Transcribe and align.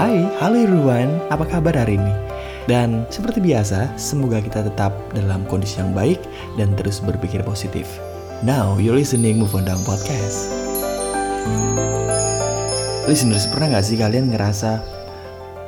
Hai, 0.00 0.24
halo 0.40 0.56
everyone, 0.56 1.20
apa 1.28 1.44
kabar 1.44 1.76
hari 1.76 2.00
ini? 2.00 2.14
Dan 2.64 3.04
seperti 3.12 3.36
biasa, 3.36 4.00
semoga 4.00 4.40
kita 4.40 4.64
tetap 4.64 4.96
dalam 5.12 5.44
kondisi 5.44 5.76
yang 5.76 5.92
baik 5.92 6.16
dan 6.56 6.72
terus 6.72 7.04
berpikir 7.04 7.44
positif. 7.44 7.84
Now, 8.40 8.80
you're 8.80 8.96
listening 8.96 9.36
Move 9.36 9.52
On 9.52 9.68
Down 9.68 9.84
Podcast. 9.84 10.48
Listeners, 13.12 13.44
pernah 13.52 13.76
gak 13.76 13.92
sih 13.92 14.00
kalian 14.00 14.32
ngerasa 14.32 14.80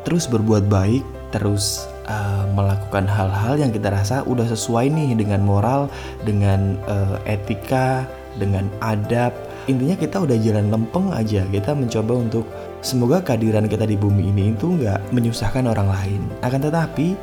terus 0.08 0.24
berbuat 0.24 0.64
baik, 0.64 1.04
terus 1.28 1.84
uh, 2.08 2.48
melakukan 2.56 3.04
hal-hal 3.04 3.60
yang 3.60 3.68
kita 3.68 3.92
rasa 3.92 4.24
udah 4.24 4.48
sesuai 4.48 4.88
nih 4.96 5.12
dengan 5.12 5.44
moral, 5.44 5.92
dengan 6.24 6.80
uh, 6.88 7.20
etika, 7.28 8.08
dengan 8.40 8.72
adab. 8.80 9.36
Intinya 9.70 9.94
kita 9.94 10.18
udah 10.18 10.34
jalan 10.42 10.74
lempeng 10.74 11.14
aja. 11.14 11.46
Kita 11.46 11.70
mencoba 11.76 12.12
untuk 12.18 12.44
semoga 12.82 13.22
kehadiran 13.22 13.70
kita 13.70 13.86
di 13.86 13.94
bumi 13.94 14.34
ini 14.34 14.54
itu 14.54 14.66
nggak 14.74 15.14
menyusahkan 15.14 15.70
orang 15.70 15.86
lain. 15.86 16.20
Akan 16.42 16.58
tetapi, 16.58 17.14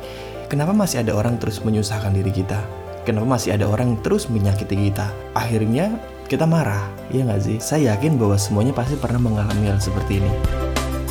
kenapa 0.48 0.72
masih 0.72 1.04
ada 1.04 1.12
orang 1.12 1.36
terus 1.36 1.60
menyusahkan 1.60 2.16
diri 2.16 2.32
kita? 2.32 2.64
Kenapa 3.04 3.36
masih 3.36 3.56
ada 3.56 3.68
orang 3.68 4.00
terus 4.00 4.28
menyakiti 4.32 4.88
kita? 4.88 5.12
Akhirnya 5.36 6.00
kita 6.32 6.48
marah, 6.48 6.88
iya 7.12 7.28
nggak 7.28 7.42
sih? 7.44 7.56
Saya 7.60 7.96
yakin 7.96 8.16
bahwa 8.16 8.40
semuanya 8.40 8.72
pasti 8.72 8.96
pernah 8.96 9.20
mengalami 9.20 9.68
hal 9.68 9.80
seperti 9.82 10.22
ini. 10.22 10.32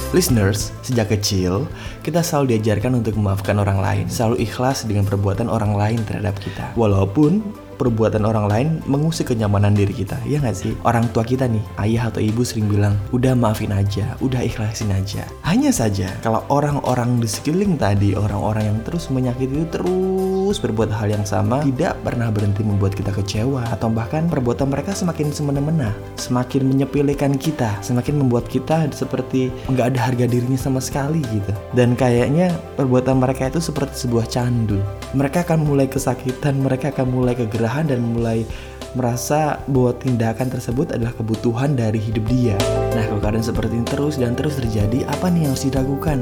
Listeners, 0.10 0.74
sejak 0.82 1.14
kecil 1.14 1.70
kita 2.02 2.26
selalu 2.26 2.58
diajarkan 2.58 2.98
untuk 2.98 3.14
memaafkan 3.14 3.62
orang 3.62 3.78
lain, 3.78 4.06
selalu 4.10 4.42
ikhlas 4.42 4.90
dengan 4.90 5.06
perbuatan 5.06 5.46
orang 5.46 5.78
lain 5.78 6.02
terhadap 6.10 6.34
kita. 6.42 6.74
Walaupun 6.74 7.46
perbuatan 7.80 8.28
orang 8.28 8.46
lain 8.52 8.68
mengusik 8.84 9.32
kenyamanan 9.32 9.72
diri 9.72 9.96
kita, 9.96 10.20
ya 10.28 10.44
nggak 10.44 10.58
sih? 10.60 10.76
Orang 10.84 11.08
tua 11.16 11.24
kita 11.24 11.48
nih, 11.48 11.64
ayah 11.80 12.12
atau 12.12 12.20
ibu 12.20 12.44
sering 12.44 12.68
bilang, 12.68 13.00
udah 13.16 13.32
maafin 13.32 13.72
aja, 13.72 14.20
udah 14.20 14.44
ikhlasin 14.44 14.92
aja. 14.92 15.24
Hanya 15.48 15.72
saja, 15.72 16.12
kalau 16.20 16.44
orang-orang 16.52 17.24
di 17.24 17.32
sekeliling 17.32 17.80
tadi, 17.80 18.20
orang-orang 18.20 18.76
yang 18.76 18.80
terus 18.84 19.08
menyakiti 19.08 19.64
itu 19.64 19.68
terus 19.72 20.60
berbuat 20.60 20.92
hal 20.92 21.08
yang 21.08 21.24
sama, 21.24 21.64
tidak 21.64 21.96
pernah 22.04 22.28
berhenti 22.28 22.68
membuat 22.68 23.00
kita 23.00 23.16
kecewa, 23.16 23.64
atau 23.72 23.88
bahkan 23.88 24.28
perbuatan 24.28 24.68
mereka 24.68 24.92
semakin 24.92 25.32
semena-mena, 25.32 25.96
semakin 26.20 26.68
menyepelekan 26.68 27.40
kita, 27.40 27.80
semakin 27.80 28.20
membuat 28.20 28.52
kita 28.52 28.92
seperti 28.92 29.54
nggak 29.72 29.96
ada 29.96 30.00
harga 30.12 30.26
dirinya 30.28 30.60
sama 30.60 30.84
sekali 30.84 31.24
gitu. 31.32 31.56
Dan 31.72 31.96
kayaknya 31.96 32.52
perbuatan 32.76 33.24
mereka 33.24 33.48
itu 33.48 33.64
seperti 33.64 34.10
sebuah 34.10 34.28
candu. 34.28 34.82
Mereka 35.10 35.42
akan 35.42 35.66
mulai 35.66 35.90
kesakitan, 35.90 36.62
mereka 36.62 36.94
akan 36.94 37.10
mulai 37.10 37.34
kegerahan 37.34 37.90
dan 37.90 37.98
mulai 38.14 38.46
merasa 38.94 39.58
bahwa 39.66 39.98
tindakan 39.98 40.54
tersebut 40.54 40.94
adalah 40.94 41.14
kebutuhan 41.18 41.74
dari 41.74 41.98
hidup 41.98 42.26
dia. 42.30 42.58
Nah, 42.94 43.10
kalau 43.10 43.18
keadaan 43.18 43.46
seperti 43.46 43.74
ini 43.82 43.88
terus 43.90 44.22
dan 44.22 44.38
terus 44.38 44.62
terjadi, 44.62 45.10
apa 45.10 45.34
nih 45.34 45.50
yang 45.50 45.54
harus 45.58 45.66
dilakukan? 45.66 46.18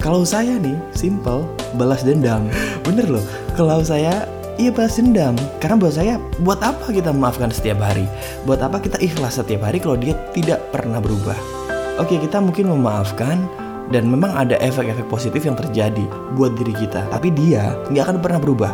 Kalau 0.00 0.24
saya 0.24 0.56
nih, 0.56 0.76
simple, 0.96 1.44
balas 1.76 2.00
dendam. 2.00 2.48
Bener 2.88 3.08
loh, 3.12 3.24
kalau 3.52 3.84
saya 3.84 4.24
Iya 4.56 4.72
balas 4.72 4.96
dendam 4.96 5.36
Karena 5.60 5.76
buat 5.76 5.92
saya 6.00 6.16
Buat 6.40 6.64
apa 6.64 6.88
kita 6.88 7.12
memaafkan 7.12 7.52
setiap 7.52 7.76
hari 7.76 8.08
Buat 8.48 8.64
apa 8.64 8.80
kita 8.80 8.96
ikhlas 9.04 9.36
setiap 9.36 9.68
hari 9.68 9.76
Kalau 9.84 10.00
dia 10.00 10.16
tidak 10.32 10.64
pernah 10.72 10.96
berubah 10.96 11.36
Oke 12.00 12.16
kita 12.16 12.40
mungkin 12.40 12.72
memaafkan 12.72 13.65
Dan 13.90 14.10
memang 14.10 14.34
ada 14.34 14.58
efek-efek 14.58 15.06
positif 15.06 15.46
yang 15.46 15.54
terjadi 15.54 16.04
Buat 16.34 16.58
diri 16.58 16.74
kita 16.74 17.06
Tapi 17.06 17.30
dia 17.30 17.78
nggak 17.90 18.04
akan 18.06 18.18
pernah 18.18 18.40
berubah 18.42 18.72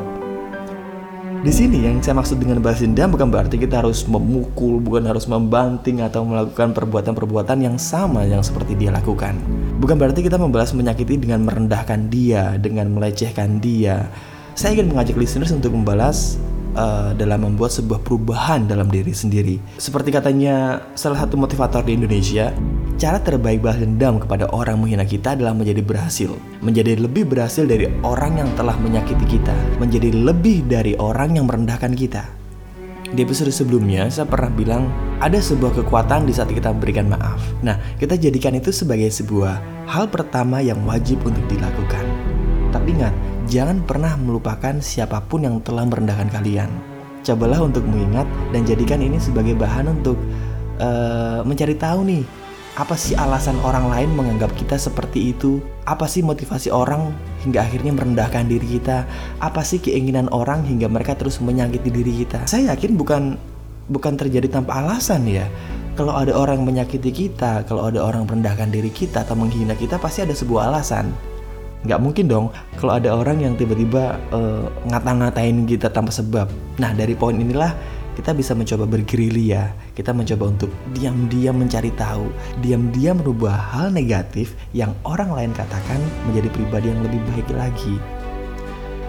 di 1.42 1.50
sini 1.50 1.82
yang 1.82 1.98
saya 1.98 2.14
maksud 2.14 2.38
dengan 2.38 2.62
balas 2.62 2.78
dendam 2.78 3.10
bukan 3.10 3.26
berarti 3.26 3.58
kita 3.58 3.82
harus 3.82 4.06
memukul, 4.06 4.78
bukan 4.78 5.10
harus 5.10 5.26
membanting 5.26 5.98
atau 5.98 6.22
melakukan 6.22 6.70
perbuatan-perbuatan 6.70 7.66
yang 7.66 7.74
sama 7.82 8.22
yang 8.22 8.46
seperti 8.46 8.78
dia 8.78 8.94
lakukan. 8.94 9.34
Bukan 9.82 9.98
berarti 9.98 10.22
kita 10.22 10.38
membalas 10.38 10.70
menyakiti 10.70 11.18
dengan 11.18 11.42
merendahkan 11.42 12.06
dia, 12.06 12.54
dengan 12.62 12.94
melecehkan 12.94 13.58
dia. 13.58 14.06
Saya 14.54 14.78
ingin 14.78 14.94
mengajak 14.94 15.18
listeners 15.18 15.50
untuk 15.50 15.74
membalas 15.74 16.38
uh, 16.78 17.10
dalam 17.18 17.42
membuat 17.42 17.74
sebuah 17.74 18.06
perubahan 18.06 18.70
dalam 18.70 18.86
diri 18.86 19.10
sendiri. 19.10 19.58
Seperti 19.82 20.14
katanya 20.14 20.78
salah 20.94 21.26
satu 21.26 21.34
motivator 21.34 21.82
di 21.82 21.98
Indonesia, 21.98 22.54
cara 23.02 23.18
terbaik 23.18 23.66
balas 23.66 23.82
dendam 23.82 24.22
kepada 24.22 24.46
orang 24.54 24.78
menghina 24.78 25.02
kita 25.02 25.34
adalah 25.34 25.50
menjadi 25.50 25.82
berhasil. 25.82 26.30
Menjadi 26.62 26.94
lebih 27.02 27.26
berhasil 27.26 27.66
dari 27.66 27.90
orang 28.06 28.38
yang 28.38 28.46
telah 28.54 28.78
menyakiti 28.78 29.26
kita. 29.26 29.50
Menjadi 29.82 30.14
lebih 30.14 30.62
dari 30.70 30.94
orang 30.94 31.34
yang 31.34 31.50
merendahkan 31.50 31.98
kita. 31.98 32.22
Di 33.10 33.26
episode 33.26 33.50
sebelumnya, 33.50 34.06
saya 34.06 34.30
pernah 34.30 34.54
bilang 34.54 34.86
ada 35.18 35.34
sebuah 35.34 35.82
kekuatan 35.82 36.30
di 36.30 36.32
saat 36.32 36.54
kita 36.54 36.70
memberikan 36.70 37.10
maaf. 37.10 37.42
Nah, 37.66 37.74
kita 37.98 38.14
jadikan 38.14 38.54
itu 38.54 38.70
sebagai 38.70 39.10
sebuah 39.10 39.58
hal 39.90 40.06
pertama 40.06 40.62
yang 40.62 40.78
wajib 40.86 41.26
untuk 41.26 41.42
dilakukan. 41.50 42.06
Tapi 42.70 43.02
ingat, 43.02 43.12
jangan 43.50 43.82
pernah 43.82 44.14
melupakan 44.14 44.78
siapa 44.78 45.18
pun 45.26 45.42
yang 45.42 45.58
telah 45.66 45.90
merendahkan 45.90 46.30
kalian. 46.30 46.70
Cobalah 47.26 47.66
untuk 47.66 47.82
mengingat 47.82 48.30
dan 48.54 48.62
jadikan 48.62 49.02
ini 49.02 49.18
sebagai 49.18 49.58
bahan 49.58 49.90
untuk 49.90 50.14
uh, 50.78 51.42
mencari 51.42 51.74
tahu 51.74 52.06
nih 52.06 52.41
apa 52.72 52.96
sih 52.96 53.12
alasan 53.12 53.60
orang 53.60 53.92
lain 53.92 54.10
menganggap 54.16 54.56
kita 54.56 54.80
seperti 54.80 55.36
itu? 55.36 55.60
Apa 55.84 56.08
sih 56.08 56.24
motivasi 56.24 56.72
orang 56.72 57.12
hingga 57.44 57.60
akhirnya 57.60 57.92
merendahkan 57.92 58.48
diri 58.48 58.80
kita? 58.80 59.04
Apa 59.44 59.60
sih 59.60 59.76
keinginan 59.76 60.32
orang 60.32 60.64
hingga 60.64 60.88
mereka 60.88 61.12
terus 61.12 61.36
menyakiti 61.44 61.92
diri 61.92 62.24
kita? 62.24 62.48
Saya 62.48 62.72
yakin 62.72 62.96
bukan 62.96 63.36
bukan 63.92 64.16
terjadi 64.16 64.48
tanpa 64.48 64.80
alasan 64.80 65.28
ya. 65.28 65.44
Kalau 65.92 66.16
ada 66.16 66.32
orang 66.32 66.64
menyakiti 66.64 67.12
kita, 67.12 67.68
kalau 67.68 67.92
ada 67.92 68.00
orang 68.00 68.24
merendahkan 68.24 68.72
diri 68.72 68.88
kita 68.88 69.28
atau 69.28 69.36
menghina 69.36 69.76
kita, 69.76 70.00
pasti 70.00 70.24
ada 70.24 70.32
sebuah 70.32 70.72
alasan 70.72 71.12
nggak 71.82 71.98
mungkin 71.98 72.30
dong 72.30 72.46
kalau 72.78 72.94
ada 72.94 73.10
orang 73.10 73.42
yang 73.42 73.58
tiba-tiba 73.58 74.14
uh, 74.30 74.70
ngata-ngatain 74.86 75.66
kita 75.66 75.90
tanpa 75.90 76.14
sebab. 76.14 76.46
Nah 76.78 76.94
dari 76.94 77.18
poin 77.18 77.34
inilah 77.34 77.74
kita 78.12 78.36
bisa 78.36 78.52
mencoba 78.52 78.84
bergerilya, 78.84 79.72
kita 79.96 80.12
mencoba 80.12 80.52
untuk 80.52 80.70
diam-diam 80.92 81.56
mencari 81.56 81.88
tahu, 81.96 82.28
diam-diam 82.60 83.20
merubah 83.20 83.56
hal 83.72 83.88
negatif 83.88 84.52
yang 84.76 84.92
orang 85.08 85.32
lain 85.32 85.52
katakan 85.56 86.00
menjadi 86.28 86.48
pribadi 86.52 86.92
yang 86.92 87.00
lebih 87.00 87.20
baik 87.32 87.48
lagi. 87.56 87.96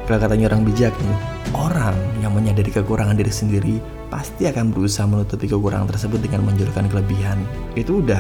Kalau 0.03 0.19
katanya 0.19 0.52
orang 0.52 0.68
bijak 0.68 0.91
nih, 0.91 1.18
orang 1.56 1.96
yang 2.19 2.36
menyadari 2.36 2.72
kekurangan 2.72 3.16
diri 3.16 3.31
sendiri 3.31 3.75
pasti 4.12 4.47
akan 4.47 4.75
berusaha 4.75 5.08
menutupi 5.08 5.47
kekurangan 5.47 5.88
tersebut 5.96 6.20
dengan 6.20 6.44
menjulurkan 6.44 6.91
kelebihan. 6.91 7.40
Itu 7.75 8.03
udah 8.03 8.20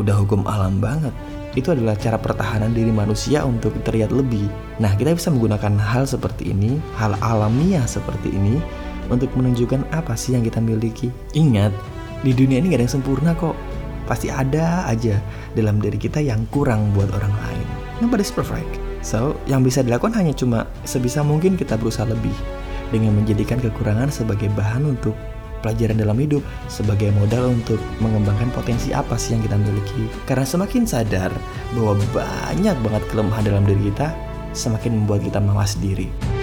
udah 0.00 0.14
hukum 0.16 0.48
alam 0.48 0.80
banget 0.80 1.12
itu 1.58 1.74
adalah 1.74 1.98
cara 1.98 2.14
pertahanan 2.14 2.70
diri 2.70 2.94
manusia 2.94 3.42
untuk 3.42 3.74
terlihat 3.82 4.14
lebih. 4.14 4.46
Nah, 4.78 4.94
kita 4.94 5.18
bisa 5.18 5.34
menggunakan 5.34 5.82
hal 5.82 6.06
seperti 6.06 6.54
ini, 6.54 6.78
hal 6.94 7.18
alamiah 7.18 7.82
seperti 7.90 8.30
ini, 8.30 8.62
untuk 9.10 9.28
menunjukkan 9.36 9.90
apa 9.92 10.14
sih 10.16 10.38
yang 10.38 10.46
kita 10.46 10.62
miliki. 10.62 11.10
Ingat, 11.34 11.74
di 12.22 12.32
dunia 12.32 12.62
ini 12.62 12.72
gak 12.72 12.78
ada 12.80 12.84
yang 12.86 12.94
sempurna 12.96 13.30
kok. 13.36 13.58
Pasti 14.06 14.26
ada 14.26 14.86
aja 14.90 15.18
dalam 15.54 15.78
diri 15.78 15.98
kita 16.00 16.18
yang 16.18 16.46
kurang 16.50 16.90
buat 16.96 17.10
orang 17.14 17.30
lain. 17.30 17.66
Nobody's 18.02 18.32
perfect. 18.32 18.80
So, 19.00 19.36
yang 19.48 19.64
bisa 19.64 19.80
dilakukan 19.84 20.16
hanya 20.16 20.34
cuma 20.34 20.68
sebisa 20.84 21.24
mungkin 21.24 21.56
kita 21.56 21.78
berusaha 21.78 22.08
lebih 22.08 22.34
dengan 22.90 23.14
menjadikan 23.16 23.62
kekurangan 23.62 24.10
sebagai 24.10 24.50
bahan 24.52 24.82
untuk 24.84 25.14
pelajaran 25.60 26.00
dalam 26.00 26.16
hidup 26.16 26.42
sebagai 26.66 27.12
modal 27.16 27.52
untuk 27.52 27.78
mengembangkan 28.00 28.48
potensi 28.52 28.90
apa 28.90 29.14
sih 29.16 29.36
yang 29.36 29.44
kita 29.44 29.56
miliki. 29.60 30.08
Karena 30.24 30.44
semakin 30.44 30.84
sadar 30.88 31.30
bahwa 31.76 32.00
banyak 32.12 32.76
banget 32.80 33.02
kelemahan 33.12 33.44
dalam 33.46 33.64
diri 33.68 33.92
kita, 33.92 34.12
semakin 34.56 35.04
membuat 35.04 35.22
kita 35.22 35.38
mawas 35.38 35.76
diri. 35.78 36.39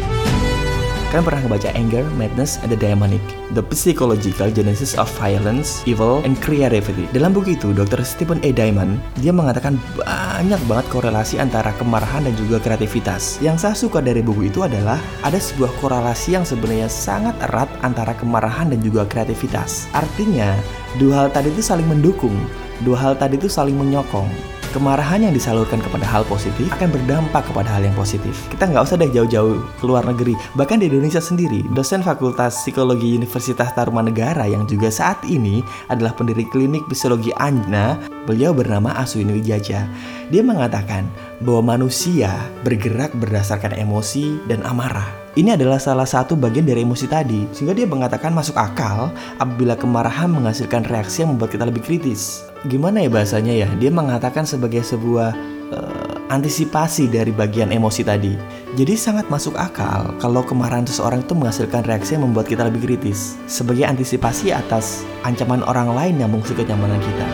Kalian 1.08 1.24
pernah 1.24 1.40
ngebaca 1.48 1.72
Anger, 1.72 2.04
Madness, 2.20 2.60
and 2.60 2.68
the 2.68 2.76
Demonic, 2.76 3.24
The 3.56 3.64
Psychological 3.72 4.52
Genesis 4.52 5.00
of 5.00 5.08
Violence, 5.16 5.80
Evil, 5.88 6.20
and 6.28 6.36
Creativity. 6.44 7.08
Dalam 7.16 7.32
buku 7.32 7.56
itu, 7.56 7.72
Dr. 7.72 8.04
Stephen 8.04 8.44
A. 8.44 8.52
Diamond, 8.52 9.00
dia 9.24 9.32
mengatakan 9.32 9.80
banyak 9.96 10.60
banget 10.68 10.86
korelasi 10.92 11.40
antara 11.40 11.72
kemarahan 11.80 12.28
dan 12.28 12.36
juga 12.36 12.60
kreativitas. 12.60 13.40
Yang 13.40 13.58
saya 13.64 13.76
suka 13.80 14.04
dari 14.04 14.20
buku 14.20 14.52
itu 14.52 14.68
adalah 14.68 15.00
ada 15.24 15.40
sebuah 15.40 15.72
korelasi 15.80 16.36
yang 16.36 16.44
sebenarnya 16.44 16.92
sangat 16.92 17.40
erat 17.40 17.72
antara 17.88 18.12
kemarahan 18.20 18.68
dan 18.76 18.84
juga 18.84 19.08
kreativitas. 19.08 19.88
Artinya, 19.96 20.60
dua 21.00 21.24
hal 21.24 21.28
tadi 21.32 21.56
itu 21.56 21.64
saling 21.64 21.88
mendukung, 21.88 22.36
dua 22.84 23.00
hal 23.00 23.14
tadi 23.16 23.40
itu 23.40 23.48
saling 23.48 23.80
menyokong 23.80 24.57
kemarahan 24.78 25.26
yang 25.26 25.34
disalurkan 25.34 25.82
kepada 25.82 26.06
hal 26.06 26.22
positif 26.30 26.70
akan 26.78 26.94
berdampak 26.94 27.50
kepada 27.50 27.66
hal 27.66 27.82
yang 27.82 27.98
positif. 27.98 28.46
Kita 28.54 28.70
nggak 28.70 28.86
usah 28.86 29.02
deh 29.02 29.10
jauh-jauh 29.10 29.58
ke 29.82 29.84
luar 29.90 30.06
negeri. 30.06 30.38
Bahkan 30.54 30.86
di 30.86 30.94
Indonesia 30.94 31.18
sendiri, 31.18 31.66
dosen 31.74 32.06
Fakultas 32.06 32.62
Psikologi 32.62 33.18
Universitas 33.18 33.74
Tarumanegara 33.74 34.46
yang 34.46 34.70
juga 34.70 34.94
saat 34.94 35.18
ini 35.26 35.66
adalah 35.90 36.14
pendiri 36.14 36.46
klinik 36.54 36.86
psikologi 36.86 37.34
Anjna, 37.42 37.98
beliau 38.30 38.54
bernama 38.54 38.94
Aswin 39.02 39.34
Wijaja. 39.34 39.90
Dia 40.30 40.44
mengatakan 40.46 41.10
bahwa 41.42 41.74
manusia 41.74 42.30
bergerak 42.62 43.18
berdasarkan 43.18 43.74
emosi 43.74 44.38
dan 44.46 44.62
amarah. 44.62 45.10
Ini 45.38 45.54
adalah 45.54 45.78
salah 45.78 46.10
satu 46.10 46.34
bagian 46.34 46.66
dari 46.66 46.82
emosi 46.82 47.06
tadi, 47.06 47.46
sehingga 47.54 47.78
dia 47.78 47.86
mengatakan 47.86 48.34
masuk 48.34 48.58
akal 48.58 49.14
apabila 49.38 49.78
kemarahan 49.78 50.34
menghasilkan 50.34 50.82
reaksi 50.90 51.22
yang 51.22 51.38
membuat 51.38 51.54
kita 51.54 51.70
lebih 51.70 51.86
kritis. 51.86 52.42
Gimana 52.68 53.00
ya 53.00 53.08
bahasanya 53.08 53.54
ya? 53.56 53.70
Dia 53.80 53.88
mengatakan 53.88 54.44
sebagai 54.44 54.84
sebuah 54.84 55.32
uh, 55.72 56.08
antisipasi 56.28 57.08
dari 57.08 57.32
bagian 57.32 57.72
emosi 57.72 58.04
tadi. 58.04 58.36
Jadi 58.76 58.94
sangat 59.00 59.32
masuk 59.32 59.56
akal 59.56 60.12
kalau 60.20 60.44
kemarahan 60.44 60.84
seseorang 60.84 61.24
itu 61.24 61.32
menghasilkan 61.32 61.88
reaksi 61.88 62.20
yang 62.20 62.28
membuat 62.28 62.52
kita 62.52 62.68
lebih 62.68 62.84
kritis, 62.84 63.40
sebagai 63.48 63.88
antisipasi 63.88 64.52
atas 64.52 65.08
ancaman 65.24 65.64
orang 65.64 65.96
lain 65.96 66.20
yang 66.20 66.28
mengusik 66.28 66.60
kenyamanan 66.60 67.00
kita. 67.00 67.28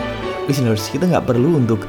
Listeners, 0.46 0.86
kita 0.94 1.10
nggak 1.10 1.26
perlu 1.26 1.58
untuk 1.58 1.82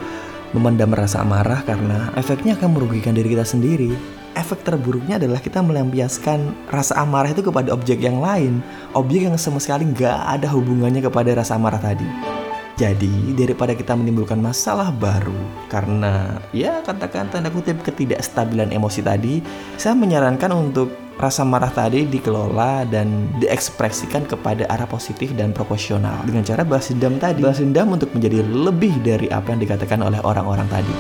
memendam 0.58 0.90
rasa 0.98 1.22
amarah 1.22 1.62
karena 1.62 2.10
efeknya 2.18 2.58
akan 2.58 2.74
merugikan 2.74 3.14
diri 3.14 3.38
kita 3.38 3.46
sendiri. 3.46 3.94
Efek 4.34 4.66
terburuknya 4.66 5.22
adalah 5.22 5.38
kita 5.38 5.62
melampiaskan 5.62 6.68
rasa 6.74 6.98
amarah 6.98 7.30
itu 7.30 7.46
kepada 7.46 7.72
objek 7.72 8.02
yang 8.02 8.20
lain, 8.20 8.66
objek 8.98 9.30
yang 9.30 9.38
sama 9.38 9.62
sekali 9.62 9.86
nggak 9.86 10.42
ada 10.42 10.50
hubungannya 10.50 11.06
kepada 11.06 11.32
rasa 11.38 11.56
amarah 11.62 11.80
tadi. 11.80 12.44
Jadi 12.76 13.32
daripada 13.40 13.72
kita 13.72 13.96
menimbulkan 13.96 14.36
masalah 14.36 14.92
baru 14.92 15.40
karena 15.72 16.44
ya 16.52 16.84
katakan 16.84 17.32
tanda 17.32 17.48
kutip 17.48 17.80
ketidakstabilan 17.80 18.76
emosi 18.76 19.00
tadi, 19.00 19.40
saya 19.80 19.96
menyarankan 19.96 20.52
untuk 20.52 20.92
rasa 21.16 21.48
marah 21.48 21.72
tadi 21.72 22.04
dikelola 22.04 22.84
dan 22.92 23.32
diekspresikan 23.40 24.28
kepada 24.28 24.68
arah 24.68 24.84
positif 24.92 25.32
dan 25.40 25.56
proporsional 25.56 26.20
dengan 26.28 26.44
cara 26.44 26.68
balas 26.68 26.92
dendam 26.92 27.16
tadi. 27.16 27.40
Balas 27.40 27.64
dendam 27.64 27.96
untuk 27.96 28.12
menjadi 28.12 28.44
lebih 28.44 29.00
dari 29.00 29.32
apa 29.32 29.56
yang 29.56 29.64
dikatakan 29.64 30.04
oleh 30.04 30.20
orang-orang 30.28 30.68
tadi. 30.68 30.92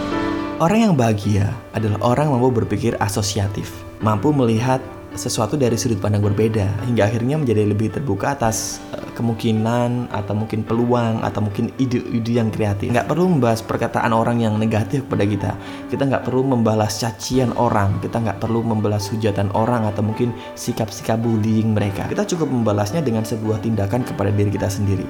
Orang 0.64 0.80
yang 0.80 0.96
bahagia 0.96 1.52
adalah 1.76 2.00
orang 2.16 2.32
yang 2.32 2.40
mampu 2.40 2.64
berpikir 2.64 2.96
asosiatif, 3.04 3.68
mampu 4.00 4.32
melihat 4.32 4.80
sesuatu 5.16 5.56
dari 5.56 5.80
sudut 5.80 6.00
pandang 6.00 6.24
berbeda 6.24 6.88
hingga 6.88 7.08
akhirnya 7.08 7.40
menjadi 7.40 7.68
lebih 7.68 7.92
terbuka 7.92 8.36
atas 8.36 8.84
uh, 8.92 9.02
kemungkinan 9.16 10.12
atau 10.12 10.36
mungkin 10.36 10.62
peluang 10.68 11.24
atau 11.24 11.40
mungkin 11.44 11.72
ide-ide 11.80 12.40
yang 12.40 12.52
kreatif. 12.52 12.92
Nggak 12.92 13.08
perlu 13.08 13.32
membahas 13.36 13.64
perkataan 13.64 14.12
orang 14.12 14.44
yang 14.44 14.60
negatif 14.60 15.08
kepada 15.08 15.26
kita. 15.26 15.52
Kita 15.90 16.04
nggak 16.06 16.24
perlu 16.28 16.44
membalas 16.44 17.00
cacian 17.00 17.56
orang. 17.56 17.98
Kita 18.04 18.20
nggak 18.22 18.44
perlu 18.44 18.62
membalas 18.62 19.08
hujatan 19.10 19.50
orang 19.56 19.88
atau 19.88 20.04
mungkin 20.04 20.36
sikap-sikap 20.60 21.18
bullying 21.20 21.72
mereka. 21.74 22.06
Kita 22.12 22.28
cukup 22.36 22.52
membalasnya 22.52 23.00
dengan 23.00 23.24
sebuah 23.24 23.64
tindakan 23.64 24.04
kepada 24.04 24.30
diri 24.30 24.52
kita 24.52 24.68
sendiri. 24.68 25.08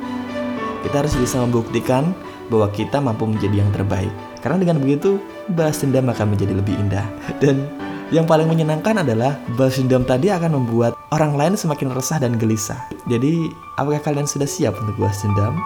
Kita 0.85 1.01
harus 1.01 1.17
bisa 1.17 1.41
membuktikan 1.41 2.13
bahwa 2.53 2.69
kita 2.69 3.01
mampu 3.01 3.25
menjadi 3.25 3.65
yang 3.65 3.73
terbaik. 3.73 4.13
Karena 4.45 4.61
dengan 4.61 4.77
begitu, 4.77 5.17
balas 5.49 5.81
dendam 5.81 6.05
akan 6.13 6.37
menjadi 6.37 6.53
lebih 6.53 6.77
indah. 6.77 7.05
Dan 7.41 7.65
yang 8.13 8.29
paling 8.29 8.45
menyenangkan 8.45 9.01
adalah 9.01 9.41
balas 9.57 9.81
dendam 9.81 10.05
tadi 10.05 10.29
akan 10.29 10.61
membuat 10.61 10.93
orang 11.09 11.33
lain 11.33 11.53
semakin 11.57 11.89
resah 11.89 12.21
dan 12.21 12.37
gelisah. 12.37 12.77
Jadi, 13.09 13.49
apakah 13.81 14.01
kalian 14.01 14.29
sudah 14.29 14.45
siap 14.45 14.77
untuk 14.77 14.93
balas 15.01 15.17
dendam? 15.25 15.57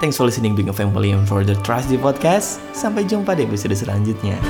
Thanks 0.00 0.16
for 0.16 0.24
listening 0.24 0.56
Being 0.56 0.72
a 0.72 0.76
Family 0.76 1.12
and 1.12 1.28
for 1.28 1.44
the 1.44 1.56
Trust 1.60 1.92
di 1.92 2.00
podcast. 2.00 2.60
Sampai 2.72 3.04
jumpa 3.04 3.36
di 3.36 3.44
episode 3.44 3.76
selanjutnya. 3.76 4.40